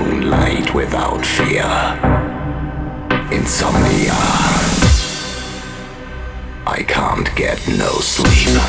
moonlight 0.00 0.74
without 0.74 1.24
fear. 1.24 1.68
Insomnia. 3.30 4.14
I 6.66 6.82
can't 6.86 7.34
get 7.34 7.58
no 7.68 7.90
sleep. 8.00 8.60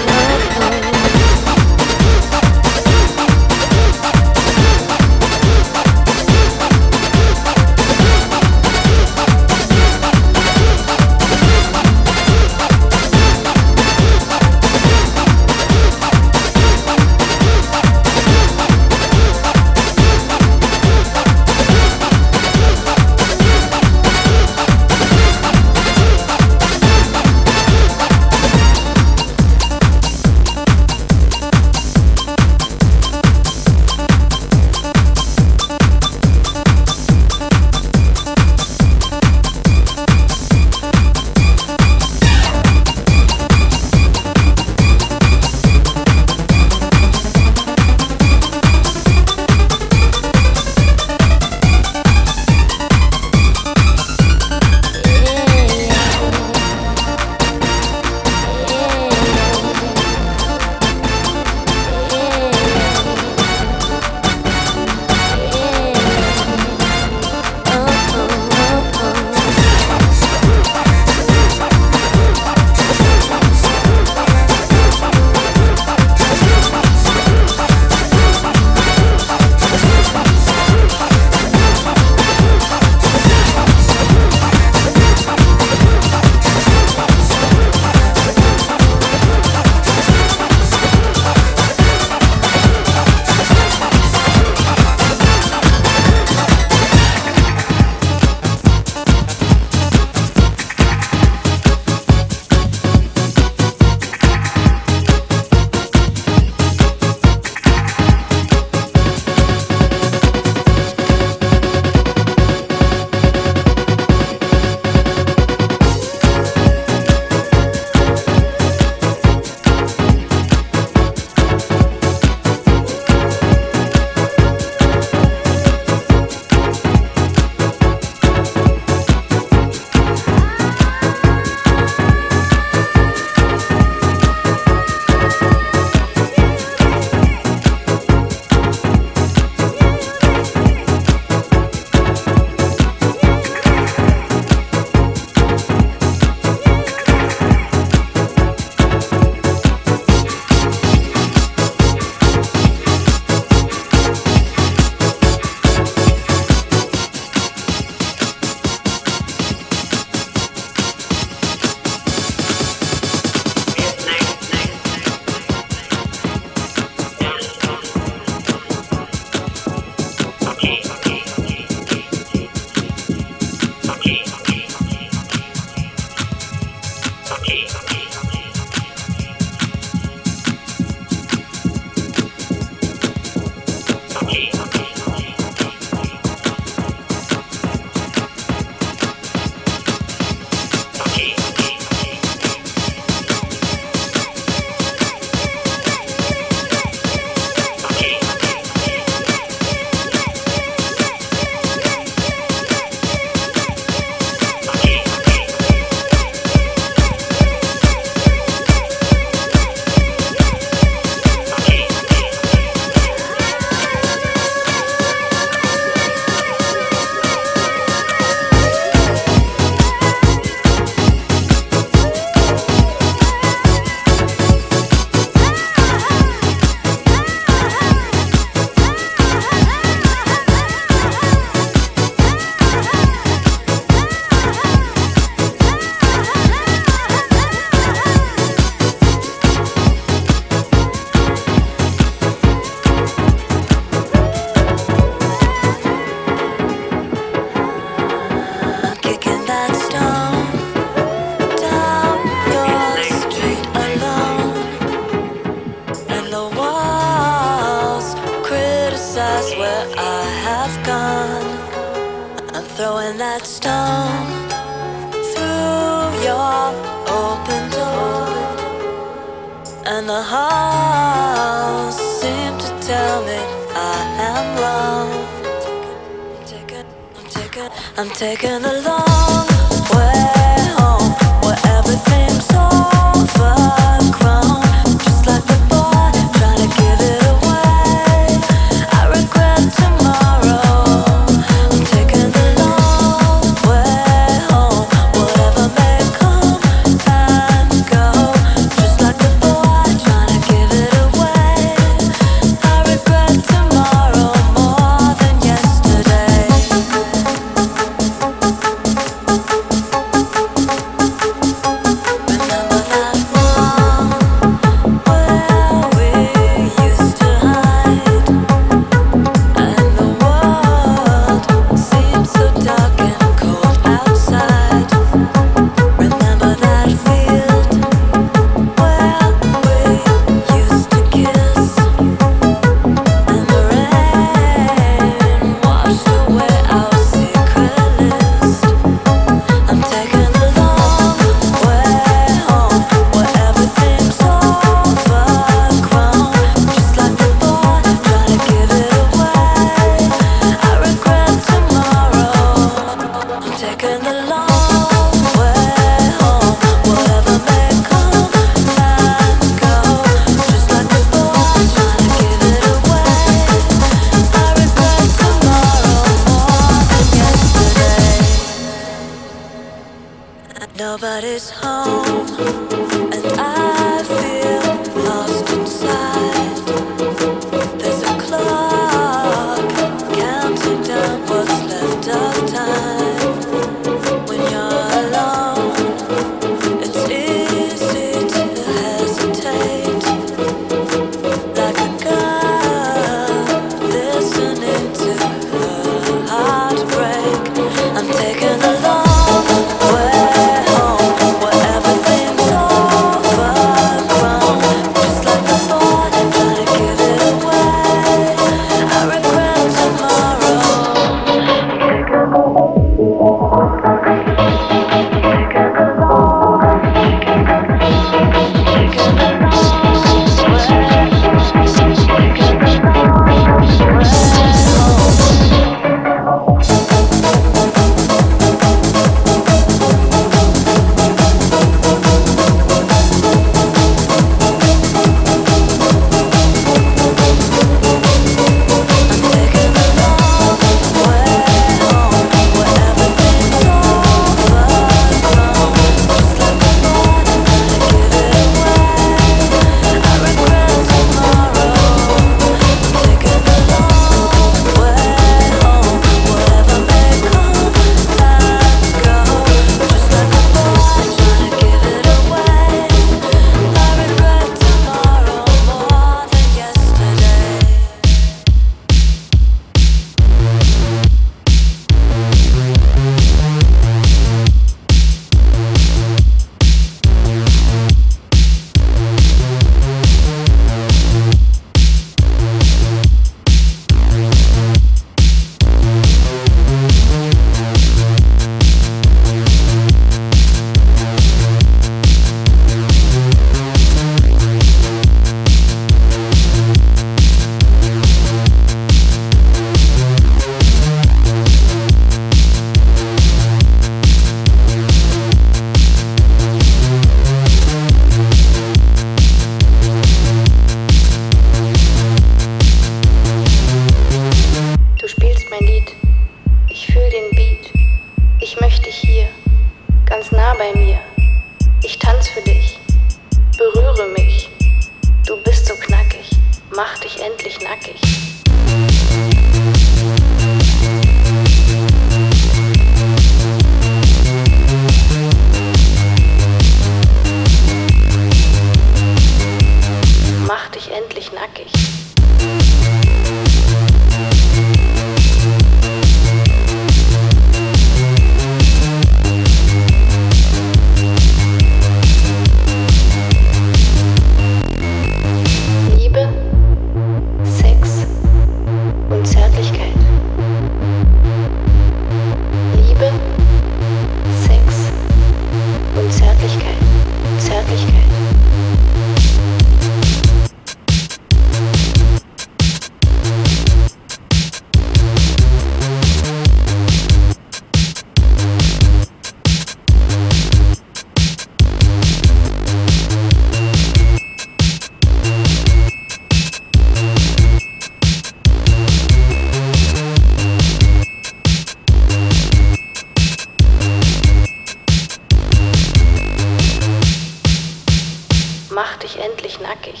Mach 598.80 598.96
dich 598.96 599.18
endlich 599.18 599.60
nackig. 599.60 600.00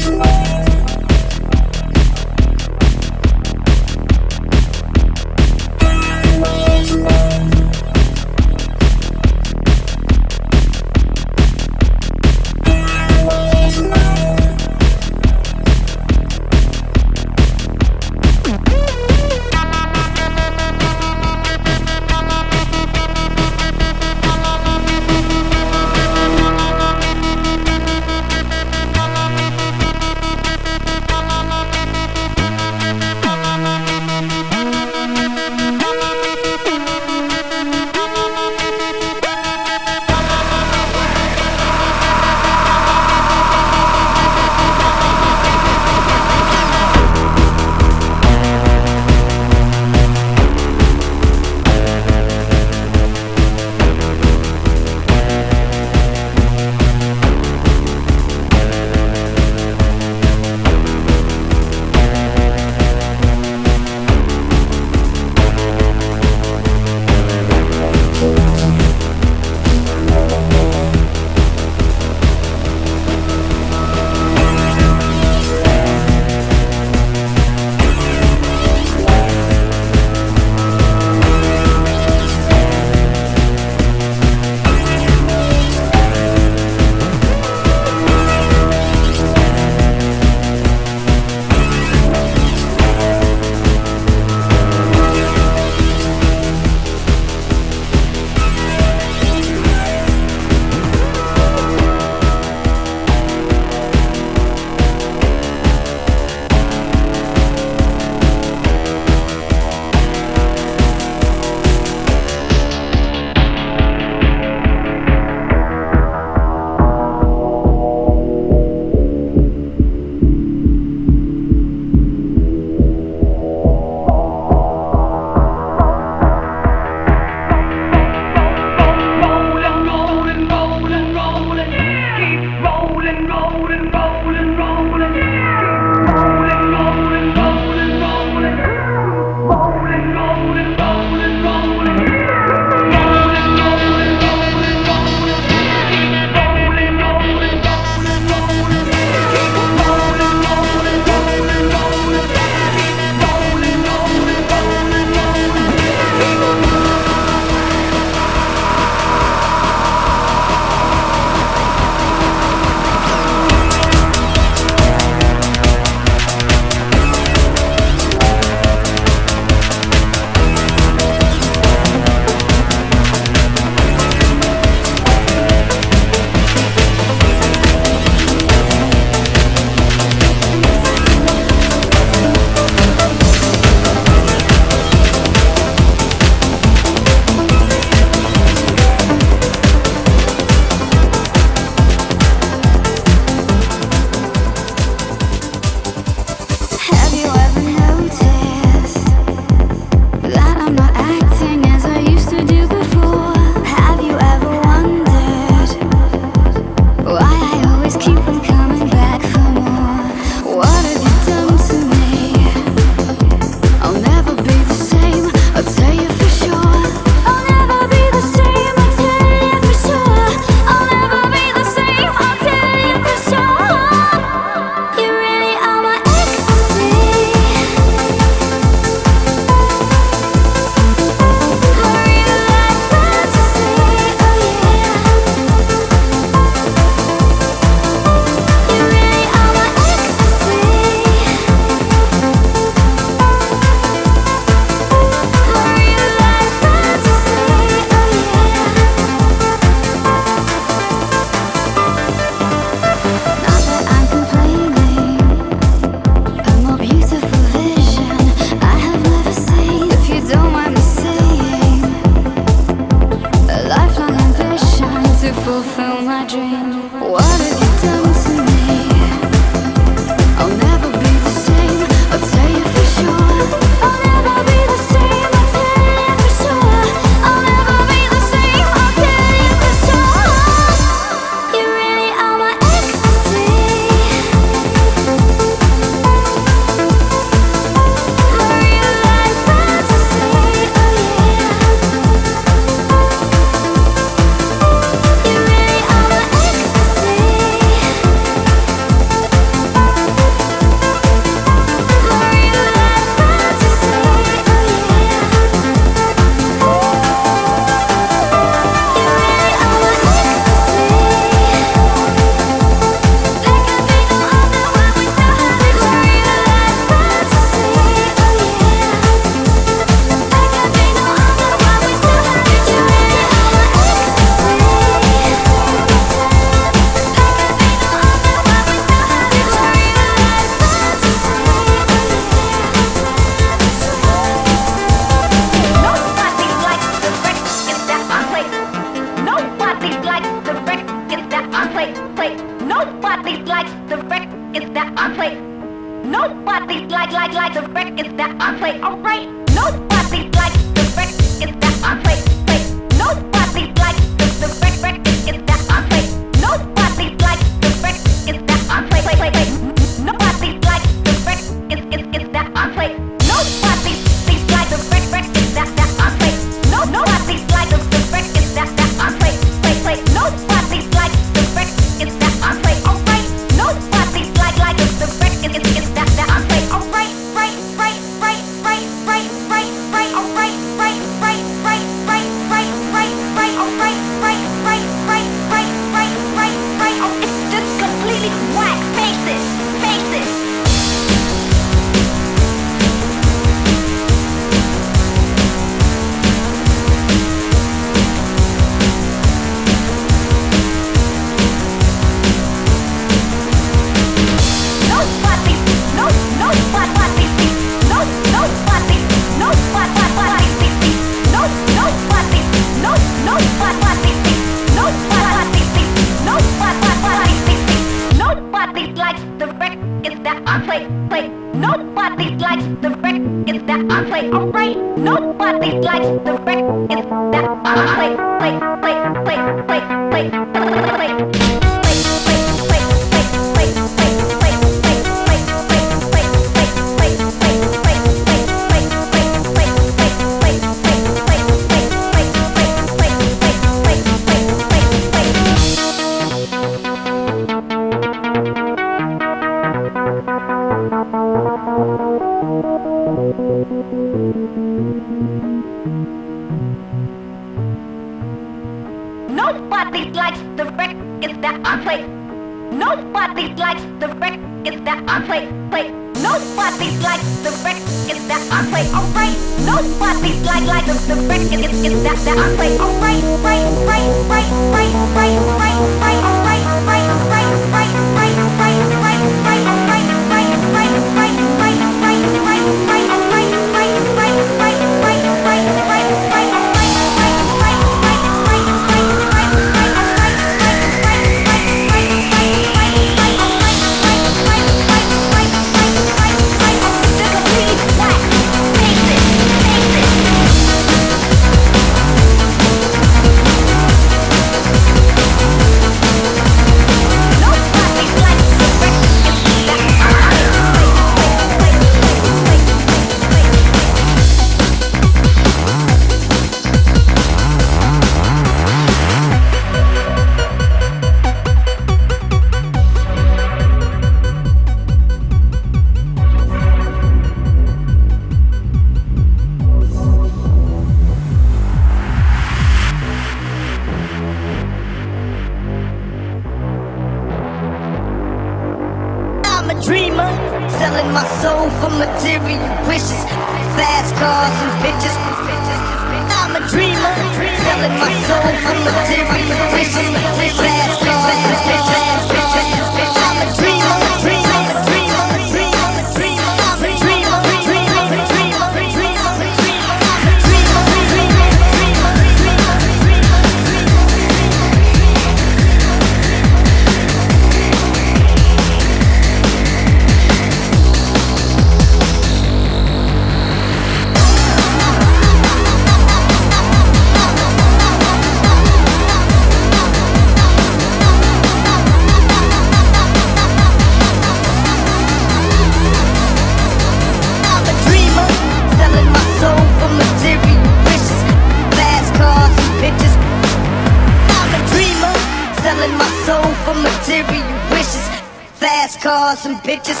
And 599.42 599.56
bitches. 599.56 600.00